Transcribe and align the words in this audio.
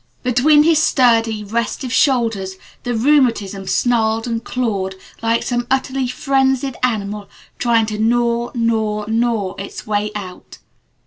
Between 0.23 0.63
his 0.63 0.81
sturdy, 0.81 1.43
restive 1.43 1.93
shoulders 1.93 2.55
the 2.81 2.95
rheumatism 2.95 3.67
snarled 3.67 4.25
and 4.25 4.43
clawed 4.43 4.95
like 5.21 5.43
some 5.43 5.67
utterly 5.69 6.07
frenzied 6.07 6.75
animal 6.81 7.29
trying 7.59 7.85
to 7.85 7.99
gnaw 7.99 8.49
gnaw 8.55 9.05
gnaw 9.07 9.53
its 9.59 9.85
way 9.85 10.09
out. 10.15 10.57